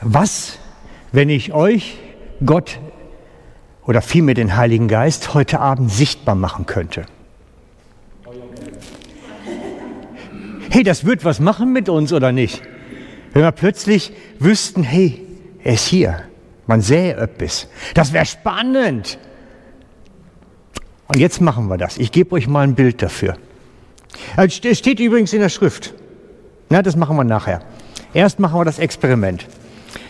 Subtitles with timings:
[0.00, 0.58] Was,
[1.12, 1.98] wenn ich euch,
[2.44, 2.78] Gott
[3.84, 7.06] oder vielmehr den Heiligen Geist heute Abend sichtbar machen könnte?
[10.70, 12.62] Hey, das wird was machen mit uns oder nicht?
[13.32, 15.26] Wenn wir plötzlich wüssten, hey,
[15.64, 16.22] er ist hier.
[16.66, 17.66] Man sähe etwas.
[17.94, 19.18] Das wäre spannend.
[21.08, 21.96] Und jetzt machen wir das.
[21.96, 23.36] Ich gebe euch mal ein Bild dafür.
[24.36, 25.94] Es steht übrigens in der Schrift.
[26.68, 27.62] Na, das machen wir nachher.
[28.12, 29.46] Erst machen wir das Experiment.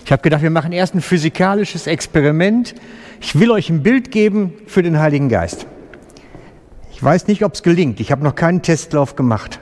[0.08, 2.74] Ich habe gedacht, wir machen erst ein physikalisches Experiment.
[3.20, 5.66] Ich will euch ein Bild geben für den Heiligen Geist.
[6.90, 8.00] Ich weiß nicht, ob es gelingt.
[8.00, 9.60] Ich habe noch keinen Testlauf gemacht.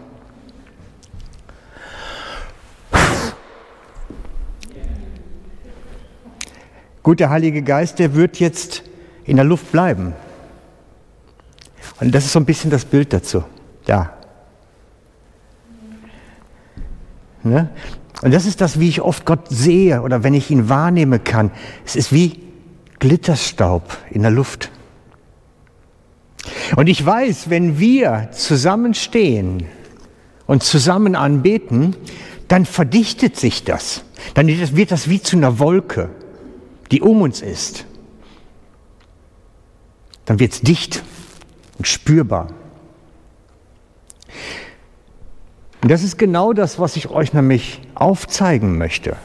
[7.02, 8.84] Gut, der Heilige Geist, der wird jetzt
[9.24, 10.12] in der Luft bleiben.
[11.98, 13.42] Und das ist so ein bisschen das Bild dazu.
[13.84, 14.16] Da.
[17.42, 17.68] Ne?
[18.22, 21.50] Und das ist das, wie ich oft Gott sehe oder wenn ich ihn wahrnehmen kann.
[21.84, 22.40] Es ist wie
[22.98, 24.70] Glitterstaub in der Luft.
[26.76, 29.66] Und ich weiß, wenn wir zusammenstehen
[30.46, 31.94] und zusammen anbeten,
[32.48, 34.04] dann verdichtet sich das.
[34.34, 36.10] Dann wird das wie zu einer Wolke
[36.90, 37.84] die um uns ist,
[40.24, 41.02] dann wird es dicht
[41.78, 42.48] und spürbar.
[45.82, 49.16] Und das ist genau das, was ich euch nämlich aufzeigen möchte.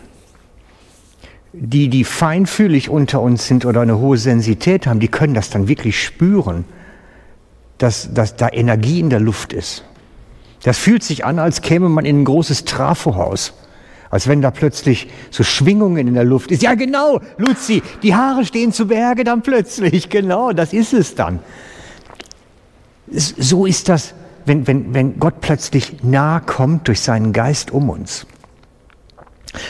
[1.54, 5.68] Die, die feinfühlig unter uns sind oder eine hohe Sensität haben, die können das dann
[5.68, 6.64] wirklich spüren,
[7.78, 9.84] dass, dass da Energie in der Luft ist.
[10.64, 13.54] Das fühlt sich an, als käme man in ein großes Trafohaus.
[14.12, 16.62] Als wenn da plötzlich so Schwingungen in der Luft ist.
[16.62, 20.10] Ja, genau, Luzi, die Haare stehen zu Berge dann plötzlich.
[20.10, 21.40] Genau, das ist es dann.
[23.08, 24.14] So ist das,
[24.46, 28.26] wenn, wenn, wenn Gott plötzlich nahe kommt durch seinen Geist um uns.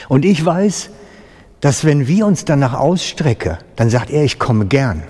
[0.10, 0.90] Und ich weiß,
[1.60, 5.04] dass wenn wir uns danach ausstrecken, dann sagt er, ich komme gern.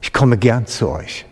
[0.00, 1.26] Ich komme gern zu euch.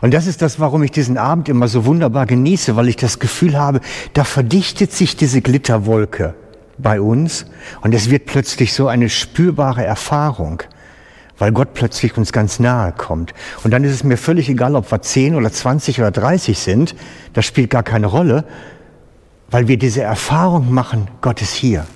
[0.00, 3.18] Und das ist das, warum ich diesen Abend immer so wunderbar genieße, weil ich das
[3.18, 3.80] Gefühl habe,
[4.12, 6.34] da verdichtet sich diese Glitterwolke
[6.78, 7.46] bei uns
[7.80, 10.62] und es wird plötzlich so eine spürbare Erfahrung,
[11.38, 13.32] weil Gott plötzlich uns ganz nahe kommt.
[13.62, 16.94] Und dann ist es mir völlig egal, ob wir 10 oder 20 oder 30 sind,
[17.32, 18.44] das spielt gar keine Rolle,
[19.50, 21.86] weil wir diese Erfahrung machen, Gott ist hier.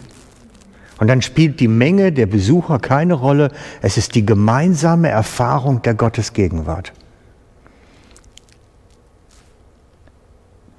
[0.99, 3.51] Und dann spielt die Menge der Besucher keine Rolle,
[3.83, 6.93] es ist die gemeinsame Erfahrung der Gottesgegenwart.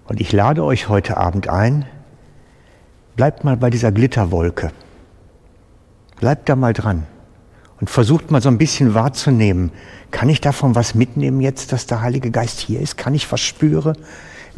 [0.07, 1.85] Und ich lade euch heute Abend ein,
[3.15, 4.71] bleibt mal bei dieser Glitterwolke.
[6.19, 7.05] Bleibt da mal dran
[7.79, 9.71] und versucht mal so ein bisschen wahrzunehmen,
[10.11, 12.97] kann ich davon was mitnehmen jetzt, dass der Heilige Geist hier ist?
[12.97, 13.95] Kann ich was spüren?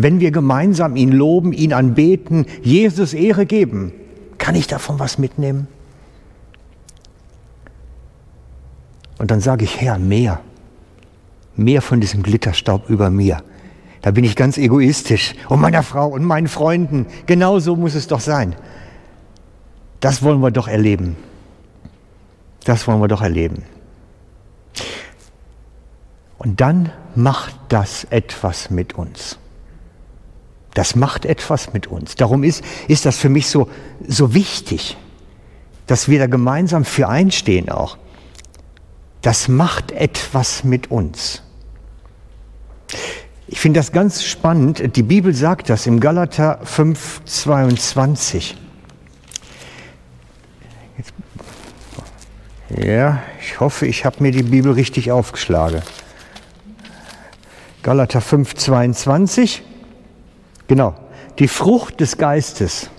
[0.01, 3.93] Wenn wir gemeinsam ihn loben, ihn anbeten, Jesus Ehre geben,
[4.39, 5.67] kann ich davon was mitnehmen?
[9.19, 10.39] Und dann sage ich, Herr, mehr,
[11.55, 13.43] mehr von diesem Glitterstaub über mir.
[14.01, 15.35] Da bin ich ganz egoistisch.
[15.47, 17.05] Und meiner Frau und meinen Freunden.
[17.27, 18.55] Genau so muss es doch sein.
[19.99, 21.15] Das wollen wir doch erleben.
[22.63, 23.61] Das wollen wir doch erleben.
[26.39, 29.37] Und dann macht das etwas mit uns.
[30.73, 32.15] Das macht etwas mit uns.
[32.15, 33.69] Darum ist, ist das für mich so,
[34.07, 34.97] so wichtig,
[35.87, 37.97] dass wir da gemeinsam für einstehen auch.
[39.21, 41.43] Das macht etwas mit uns.
[43.47, 44.95] Ich finde das ganz spannend.
[44.95, 48.57] Die Bibel sagt das im Galater 5, 22.
[52.69, 55.81] ja, ich hoffe, ich habe mir die Bibel richtig aufgeschlagen.
[57.83, 59.63] Galater 5, 22.
[60.71, 60.95] Genau.
[61.37, 62.89] Die Frucht des Geistes.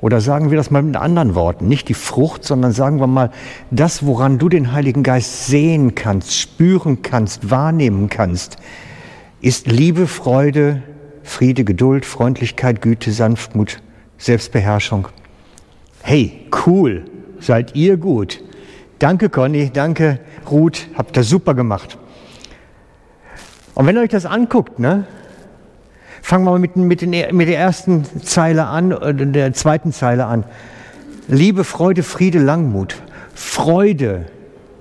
[0.00, 1.68] Oder sagen wir das mal mit anderen Worten.
[1.68, 3.32] Nicht die Frucht, sondern sagen wir mal
[3.70, 8.56] das, woran du den Heiligen Geist sehen kannst, spüren kannst, wahrnehmen kannst
[9.42, 10.82] ist Liebe, Freude,
[11.22, 13.82] Friede, Geduld, Freundlichkeit, Güte, Sanftmut,
[14.16, 15.08] Selbstbeherrschung.
[16.00, 17.04] Hey, cool,
[17.40, 18.42] seid ihr gut.
[19.00, 20.18] Danke Conny, danke
[20.50, 21.98] Ruth, habt das super gemacht.
[23.74, 25.06] Und wenn ihr euch das anguckt, ne,
[26.28, 30.26] fangen wir mal mit, mit, den, mit der ersten Zeile an, oder der zweiten Zeile
[30.26, 30.44] an.
[31.26, 33.02] Liebe, Freude, Friede, Langmut.
[33.34, 34.26] Freude,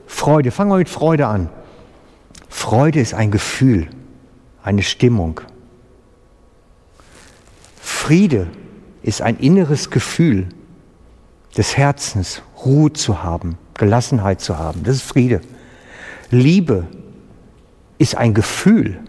[0.08, 0.52] Freude.
[0.52, 1.48] Fangen wir mit Freude an.
[2.50, 3.88] Freude ist ein Gefühl
[4.62, 5.40] eine Stimmung.
[7.80, 8.48] Friede
[9.02, 10.50] ist ein inneres Gefühl
[11.56, 14.84] des Herzens, Ruhe zu haben, Gelassenheit zu haben.
[14.84, 15.40] Das ist Friede.
[16.30, 16.88] Liebe
[18.00, 19.00] ist ein Gefühl.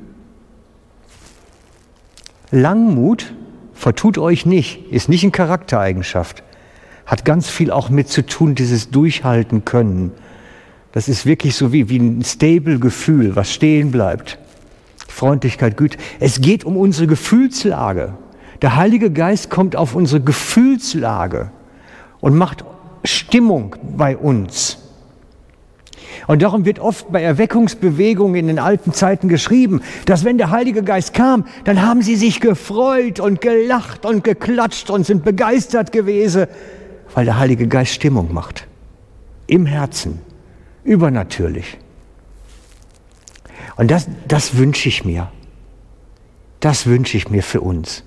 [2.51, 3.35] Langmut,
[3.75, 6.43] vertut euch nicht, ist nicht eine Charaktereigenschaft,
[7.05, 10.13] hat ganz viel auch mit zu tun, dieses Durchhalten können.
[10.93, 14.39] Das ist wirklich so wie, wie ein stable Gefühl, was stehen bleibt.
[15.07, 15.99] Freundlichkeit, Güte.
[16.21, 18.15] Es geht um unsere Gefühlslage.
[18.63, 21.51] Der Heilige Geist kommt auf unsere Gefühlslage
[22.21, 22.65] und macht
[23.05, 24.79] Stimmung bei uns.
[26.29, 30.83] Und darum wird oft bei Erweckungsbewegungen in den alten Zeiten geschrieben, dass wenn der Heilige
[30.83, 36.47] Geist kam, dann haben sie sich gefreut und gelacht und geklatscht und sind begeistert gewesen,
[37.15, 38.67] weil der Heilige Geist Stimmung macht.
[39.47, 40.21] Im Herzen.
[40.85, 41.79] Übernatürlich.
[43.77, 45.33] Und das, das wünsche ich mir.
[46.61, 48.05] Das wünsche ich mir für uns.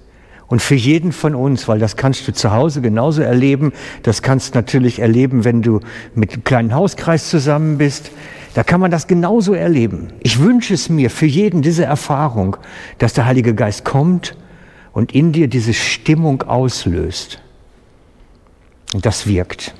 [0.51, 3.71] Und für jeden von uns, weil das kannst du zu Hause genauso erleben,
[4.03, 5.79] das kannst du natürlich erleben, wenn du
[6.13, 8.11] mit einem kleinen Hauskreis zusammen bist.
[8.53, 10.09] Da kann man das genauso erleben.
[10.19, 12.57] Ich wünsche es mir für jeden diese Erfahrung,
[12.97, 14.35] dass der Heilige Geist kommt
[14.91, 17.41] und in dir diese Stimmung auslöst.
[18.93, 19.73] Und das wirkt.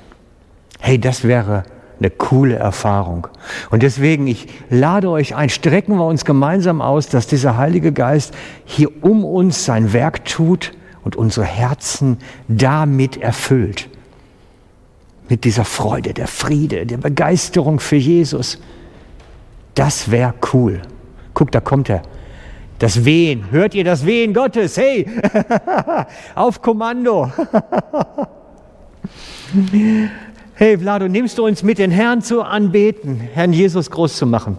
[0.80, 1.64] Hey, das wäre
[2.02, 3.28] eine coole Erfahrung.
[3.70, 8.34] Und deswegen, ich lade euch ein, strecken wir uns gemeinsam aus, dass dieser Heilige Geist
[8.64, 10.72] hier um uns sein Werk tut
[11.04, 12.18] und unsere Herzen
[12.48, 13.88] damit erfüllt.
[15.28, 18.58] Mit dieser Freude, der Friede, der Begeisterung für Jesus.
[19.74, 20.82] Das wäre cool.
[21.34, 22.02] Guck, da kommt er.
[22.80, 23.44] Das Wehen.
[23.52, 24.76] Hört ihr das Wehen Gottes?
[24.76, 25.06] Hey,
[26.34, 27.30] auf Kommando.
[30.62, 34.58] Hey Vlado, nimmst du uns mit, den Herrn zu anbeten, Herrn Jesus groß zu machen?